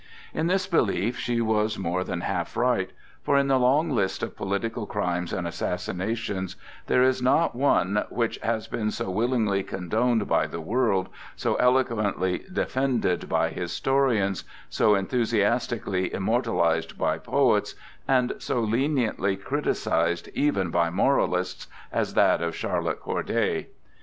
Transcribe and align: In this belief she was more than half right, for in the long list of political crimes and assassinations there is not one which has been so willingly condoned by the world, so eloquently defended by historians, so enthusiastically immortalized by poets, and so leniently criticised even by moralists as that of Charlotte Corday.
In 0.33 0.47
this 0.47 0.65
belief 0.65 1.15
she 1.19 1.41
was 1.41 1.77
more 1.77 2.03
than 2.03 2.21
half 2.21 2.57
right, 2.57 2.89
for 3.21 3.37
in 3.37 3.49
the 3.49 3.59
long 3.59 3.91
list 3.91 4.23
of 4.23 4.35
political 4.35 4.87
crimes 4.87 5.31
and 5.31 5.45
assassinations 5.45 6.55
there 6.87 7.03
is 7.03 7.21
not 7.21 7.53
one 7.53 8.03
which 8.09 8.39
has 8.41 8.67
been 8.67 8.89
so 8.89 9.11
willingly 9.11 9.61
condoned 9.61 10.27
by 10.27 10.47
the 10.47 10.59
world, 10.59 11.07
so 11.35 11.53
eloquently 11.57 12.41
defended 12.51 13.29
by 13.29 13.49
historians, 13.49 14.43
so 14.71 14.95
enthusiastically 14.95 16.11
immortalized 16.11 16.97
by 16.97 17.19
poets, 17.19 17.75
and 18.07 18.33
so 18.39 18.59
leniently 18.59 19.37
criticised 19.37 20.29
even 20.33 20.71
by 20.71 20.89
moralists 20.89 21.67
as 21.91 22.15
that 22.15 22.41
of 22.41 22.55
Charlotte 22.55 22.99
Corday. 23.01 23.67